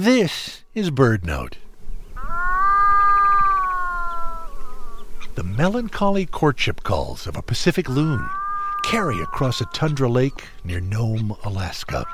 [0.00, 1.56] This is BirdNote.
[5.34, 8.26] The melancholy courtship calls of a Pacific loon
[8.82, 12.06] carry across a tundra lake near Nome, Alaska.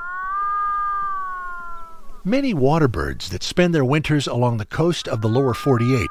[2.24, 6.08] Many water birds that spend their winters along the coast of the lower 48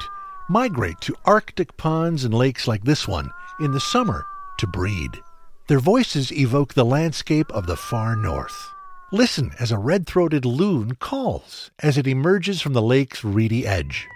[0.48, 4.26] migrate to Arctic ponds and lakes like this one in the summer
[4.60, 5.22] to breed.
[5.68, 8.75] Their voices evoke the landscape of the far north.
[9.16, 14.10] Listen as a red throated loon calls as it emerges from the lake's reedy edge.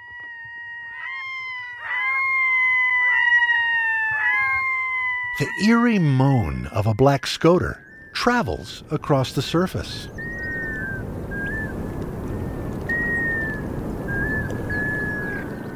[5.40, 7.81] The eerie moan of a black scoter
[8.12, 10.09] travels across the surface.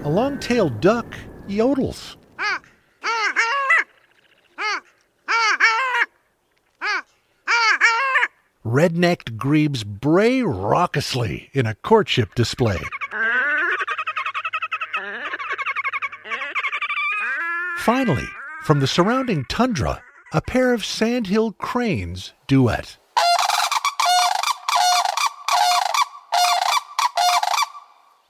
[0.04, 1.16] A long tailed duck
[1.48, 2.18] yodels.
[8.66, 12.80] Red necked grebes bray raucously in a courtship display.
[17.80, 18.28] Finally,
[18.64, 22.98] from the surrounding tundra, a pair of sandhill cranes duet.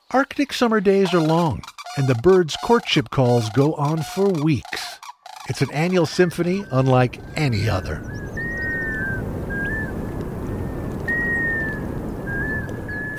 [0.09, 1.61] Arctic summer days are long,
[1.97, 4.99] and the birds' courtship calls go on for weeks.
[5.47, 8.22] It's an annual symphony unlike any other.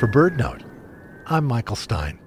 [0.05, 0.63] For BirdNote,
[1.29, 2.19] I'm Michael Stein.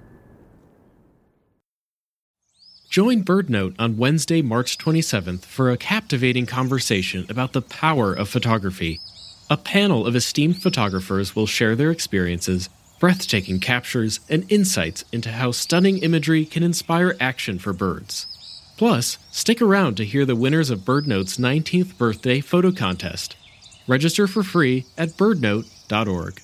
[2.89, 8.99] Join BirdNote on Wednesday, March 27th for a captivating conversation about the power of photography.
[9.51, 12.67] A panel of esteemed photographers will share their experiences,
[12.99, 18.25] breathtaking captures, and insights into how stunning imagery can inspire action for birds.
[18.77, 23.35] Plus, stick around to hear the winners of BirdNote's 19th birthday photo contest.
[23.87, 26.41] Register for free at birdnote.org.